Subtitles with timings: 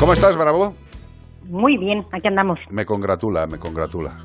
[0.00, 0.74] ¿Cómo estás, Bravo?
[1.44, 2.58] Muy bien, aquí andamos.
[2.70, 4.24] Me congratula, me congratula.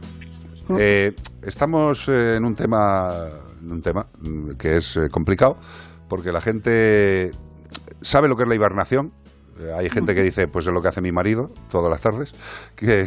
[0.79, 1.13] Eh,
[1.43, 3.27] estamos eh, en un tema,
[3.61, 5.57] en un tema mm, que es eh, complicado
[6.07, 7.31] porque la gente
[8.01, 9.11] sabe lo que es la hibernación.
[9.77, 12.33] Hay gente que dice, pues es lo que hace mi marido todas las tardes.
[12.77, 13.05] Que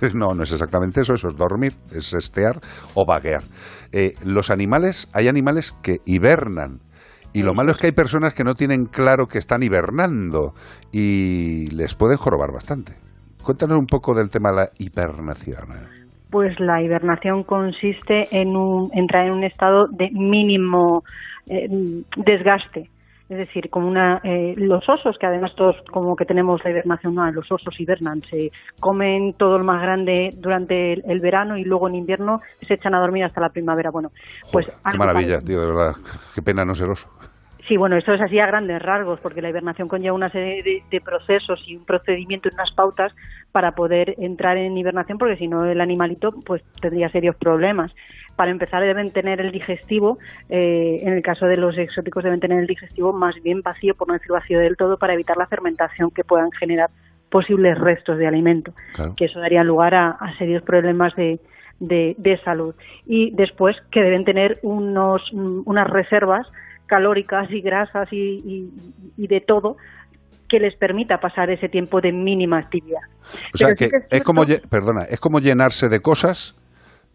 [0.14, 2.60] no, no es exactamente eso, eso es dormir, es estear
[2.94, 3.44] o vaguear.
[3.92, 6.80] Eh, los animales, hay animales que hibernan.
[7.32, 10.54] Y lo malo es que hay personas que no tienen claro que están hibernando
[10.92, 12.94] y les pueden jorobar bastante.
[13.42, 15.72] Cuéntanos un poco del tema de la hibernación.
[15.72, 16.06] eh.
[16.30, 21.02] Pues la hibernación consiste en un, entrar en un estado de mínimo
[21.46, 21.68] eh,
[22.16, 22.88] desgaste.
[23.30, 27.14] Es decir, como una, eh, los osos, que además todos como que tenemos la hibernación,
[27.14, 31.62] no, los osos hibernan, se comen todo lo más grande durante el, el verano y
[31.62, 33.90] luego en invierno se echan a dormir hasta la primavera.
[33.92, 34.08] Bueno,
[34.50, 35.46] pues qué maravilla, parecido.
[35.46, 35.92] tío, de verdad.
[36.34, 37.08] Qué pena no ser oso.
[37.68, 40.82] Sí, bueno, esto es así a grandes rasgos, porque la hibernación conlleva una serie de,
[40.90, 43.12] de procesos y un procedimiento y unas pautas
[43.52, 47.92] para poder entrar en hibernación, porque si no el animalito pues tendría serios problemas.
[48.40, 52.58] Para empezar deben tener el digestivo, eh, en el caso de los exóticos deben tener
[52.58, 56.10] el digestivo más bien vacío, por no decir vacío del todo, para evitar la fermentación
[56.10, 56.88] que puedan generar
[57.28, 59.14] posibles restos de alimento, Claro.
[59.14, 61.38] que eso daría lugar a, a serios problemas de,
[61.80, 62.74] de, de salud.
[63.04, 66.46] Y después que deben tener unos, mm, unas reservas
[66.86, 68.70] calóricas y grasas y, y-
[69.18, 69.76] y de todo
[70.48, 73.02] que les permita pasar ese tiempo de mínima actividad.
[73.52, 76.56] O sea, Pero sí que es, como, perdona, es como llenarse de cosas,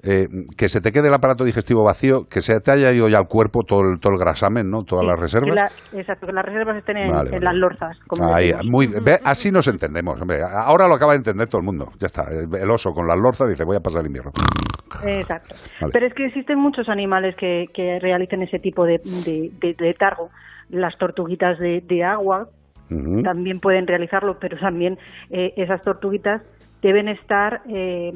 [0.05, 3.17] eh, que se te quede el aparato digestivo vacío, que se te haya ido ya
[3.17, 4.83] al cuerpo todo el, todo el grasamen, ¿no?
[4.83, 5.55] Todas Sí, las reservas.
[5.55, 7.45] la- exacto, que las reservas estén en, Vale, en vale.
[7.45, 7.97] las lorzas.
[8.07, 10.39] Como Ahí, muy, ve, así nos entendemos, hombre.
[10.43, 11.89] Ahora lo acaba de entender todo el mundo.
[11.99, 12.25] Ya está.
[12.31, 14.31] El, el oso con las lorzas dice, voy a pasar el invierno.
[15.05, 15.55] Exacto.
[15.81, 15.91] Vale.
[15.91, 19.85] Pero es que existen muchos animales que, que realicen ese tipo de, de, de- de
[19.85, 20.29] letargo.
[20.69, 22.47] Las tortuguitas de, de agua
[23.23, 24.97] también pueden realizarlo, pero también
[25.31, 26.43] eh, esas tortuguitas
[26.83, 28.13] deben estar eh,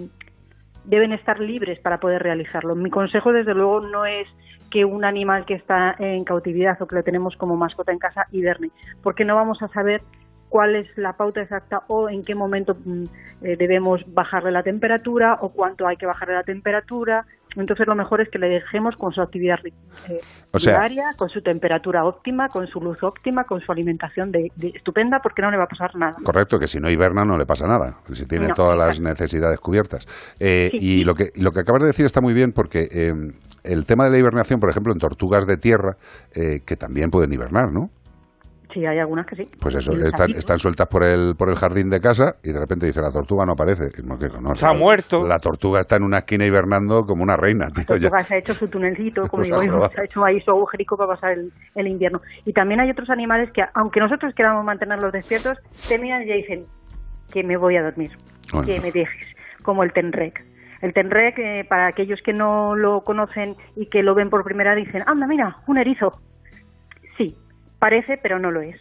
[0.85, 2.75] deben estar libres para poder realizarlo.
[2.75, 4.27] Mi consejo, desde luego, no es
[4.69, 8.27] que un animal que está en cautividad o que lo tenemos como mascota en casa
[8.31, 10.01] hiberne, porque no vamos a saber
[10.49, 13.03] cuál es la pauta exacta o en qué momento mm,
[13.43, 17.25] eh, debemos bajarle la temperatura o cuánto hay que bajarle la temperatura.
[17.61, 20.19] Entonces lo mejor es que le dejemos con su actividad eh,
[20.51, 24.51] O sea- diaria, con su temperatura óptima, con su luz óptima, con su alimentación de,
[24.55, 26.15] de- estupenda, porque no le va a pasar nada.
[26.23, 29.59] Correcto, que si no hiberna no le pasa nada, si tiene No, todas las necesidades
[29.59, 30.07] cubiertas.
[30.39, 30.77] Eh, Sí.
[31.01, 33.13] y lo que, lo que acabas de decir está muy bien porque eh,
[33.63, 35.97] el tema de la hibernación, por ejemplo, en tortugas de tierra,
[36.33, 37.89] eh, que también pueden hibernar, ¿no?
[38.71, 39.43] Sí, hay algunas que sí.
[39.59, 42.85] Pues eso, están, están sueltas por el, por el jardín de casa y de repente
[42.85, 43.89] dice la tortuga no aparece.
[44.03, 45.23] No, Se ha la- muerto.
[45.25, 47.83] La tortuga está en una esquina hibernando como una reina, tío.
[47.89, 48.01] La ya.
[48.09, 50.51] tortuga se ha hecho su tunelcito, como Pues digo yo, se ha hecho ahí su
[50.51, 52.21] agujerico para pasar el, el invierno.
[52.45, 55.57] Y también hay otros animales que, aunque nosotros queramos mantenerlos despiertos,
[55.87, 56.65] te miran y ya dicen
[57.31, 58.11] que me voy a dormir,
[58.53, 58.67] Bueno.
[58.67, 59.25] que me dejes,
[59.63, 60.43] como el tenrec.
[60.81, 64.75] El tenrec, eh, para aquellos que no lo conocen y que lo ven por primera
[64.75, 66.21] vez, dicen, anda, mira, un erizo.
[67.79, 68.75] Parece, pero no lo es.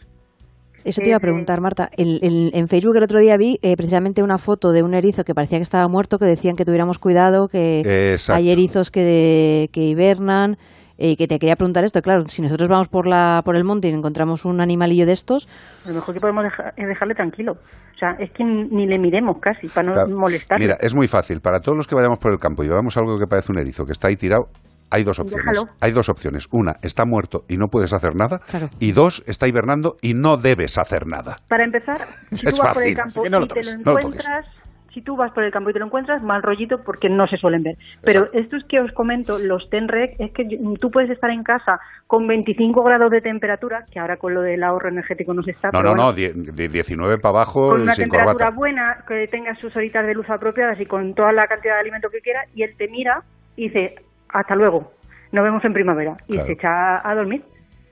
[0.85, 1.91] Eso te iba a Eh, preguntar, Marta.
[1.97, 5.25] El- el- en Facebook el otro día vi eh, precisamente una foto de un erizo
[5.25, 7.81] que parecía que estaba muerto, que decían que tuviéramos cuidado, que
[8.13, 8.39] Exacto.
[8.39, 10.57] hay erizos que, que hibernan.
[11.01, 13.87] Y que te quería preguntar esto, claro, si nosotros vamos por la por el monte
[13.89, 15.49] y encontramos un animalillo de estos,
[15.87, 17.53] Lo mejor que podemos dejar es dejarle tranquilo.
[17.53, 20.17] O sea, es que ni le miremos casi, para no Claro.
[20.17, 20.65] molestarle.
[20.67, 21.41] Mira, es muy fácil.
[21.41, 23.85] Para todos los que vayamos por el campo y veamos algo que parece un erizo
[23.87, 24.49] que está ahí tirado,
[24.91, 25.47] hay dos opciones.
[25.47, 25.69] Déjalo.
[25.81, 26.49] Hay dos opciones.
[26.51, 28.39] Una, está muerto y no puedes hacer nada.
[28.51, 28.69] Claro.
[28.81, 31.41] Y dos, está hibernando y no debes hacer nada.
[31.49, 31.99] Para empezar,
[32.31, 34.05] si Es tú vas por fácil, el campo no y te lo no lo toques.
[34.05, 34.47] encuentras,
[34.95, 37.37] si tú vas por el campo y te lo encuentras, mal rollito porque no se
[37.37, 37.77] suelen ver.
[38.03, 40.45] Pero estos que os comento, los Tenrec, es que
[40.81, 44.65] tú puedes estar en casa con 25 grados de temperatura, que ahora con lo del
[44.65, 45.71] ahorro energético no se está.
[45.73, 48.57] No, no, no, die- de 19 para abajo Con una sin temperatura corbata.
[48.57, 52.09] buena, que tengas sus horitas de luz apropiadas y con toda la cantidad de alimento
[52.11, 53.23] que quiera, y él te mira
[53.57, 53.95] y dice,
[54.33, 54.93] hasta luego,
[55.33, 56.47] nos vemos en primavera, y Claro.
[56.47, 57.43] se echa a dormir.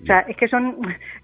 [0.03, 0.77] O sea, es que son.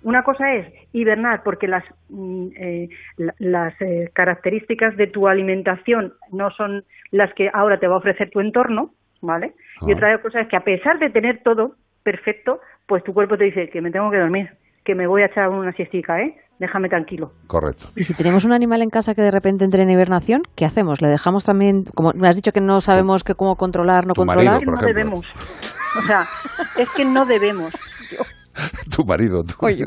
[0.02, 2.88] Una cosa es hibernar porque las, mm, eh,
[3.18, 7.98] la- las eh, características de tu alimentación no son las que ahora te va a
[7.98, 9.52] ofrecer tu entorno, ¿vale?
[9.86, 9.94] Y Ah.
[9.96, 13.68] otra cosa es que a pesar de tener todo perfecto, pues tu cuerpo te dice
[13.68, 14.48] que me tengo que dormir,
[14.84, 16.34] que me voy a echar una siestica, ¿eh?
[16.62, 17.32] Déjame tranquilo.
[17.48, 17.88] Correcto.
[17.96, 21.02] y si tenemos un animal en casa que de repente entre en hibernación, ¿qué hacemos?
[21.02, 24.20] ¿Le dejamos también, como me has dicho que no sabemos que cómo controlar, no Tu
[24.20, 24.44] controlar?
[24.44, 24.94] marido, que por no ejemplo.
[25.02, 25.26] debemos.
[25.98, 26.24] O sea,
[26.78, 27.72] es que no debemos.
[28.94, 29.66] Tu marido, tú.
[29.66, 29.86] O yo.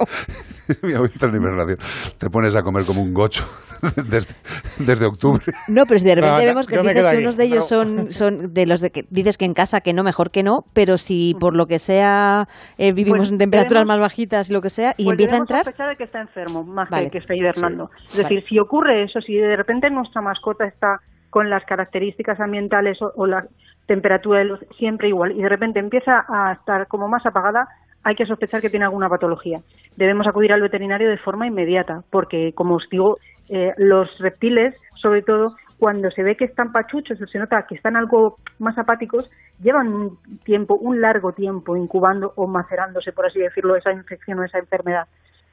[1.05, 1.77] entra en hibernación.
[2.17, 3.45] Te pones a comer como un gocho
[3.95, 5.43] desde, octubre.
[5.67, 8.65] No, pero si de repente vemos que dices que unos de ellos son, son de
[8.65, 11.55] los de que dices que en casa que no, mejor que no, pero si por
[11.55, 12.47] lo que sea
[12.77, 15.39] eh, vivimos pues en temperaturas más bajitas y lo que sea, y pues empieza a
[15.39, 15.63] entrar.
[15.65, 17.89] sospechar de que está enfermo, más que que está hibernando.
[18.07, 22.97] Es decir, si ocurre eso, si de repente nuestra mascota está con las características ambientales
[23.01, 23.43] o, la
[23.87, 27.67] temperatura de luz siempre igual y de repente empieza a estar como más apagada,
[28.05, 29.61] hay que sospechar que tiene alguna patología.
[29.97, 33.17] Debemos acudir al veterinario de forma inmediata, porque, como os digo,
[33.49, 37.73] eh, los reptiles, sobre todo, cuando se ve que están pachuchos o se nota que
[37.73, 39.29] están algo más apáticos,
[39.59, 44.43] llevan un tiempo, un largo tiempo incubando o macerándose, por así decirlo, esa infección o
[44.43, 45.07] esa enfermedad.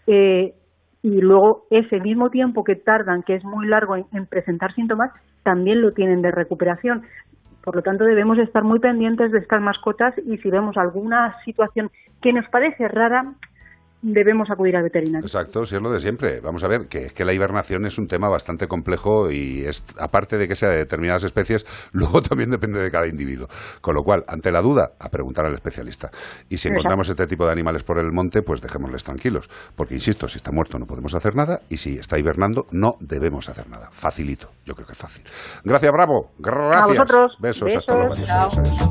[0.06, 0.52] Eh,
[1.02, 5.10] y luego ese mismo tiempo que tardan, que es muy largo en, presentar síntomas,
[5.43, 7.02] también lo tienen de recuperación.
[7.62, 11.91] Por lo tanto, debemos estar muy pendientes de estas mascotas y si vemos alguna situación
[12.20, 13.35] que nos parece rara,
[14.02, 15.25] debemos acudir al veterinario.
[15.25, 16.40] Exacto, si es lo de siempre.
[16.40, 20.37] Vamos a ver que, que la hibernación es un tema bastante complejo y es, aparte
[20.37, 23.49] de que sea de determinadas especies, luego también depende de cada individuo.
[23.81, 26.10] Con lo cual, ante la duda, a preguntar al especialista.
[26.49, 29.49] Y si encontramos este tipo de animales por el monte, pues dejémosles tranquilos.
[29.76, 33.49] Porque, insisto, si está muerto no podemos hacer nada y si está hibernando no debemos
[33.49, 33.88] hacer nada.
[33.93, 35.25] Facilito, yo creo que es fácil.
[35.64, 36.31] Gracias, Bravo.
[36.38, 36.82] Gracias.
[36.82, 37.37] A vosotros.
[37.40, 38.14] Besos, hasta luego.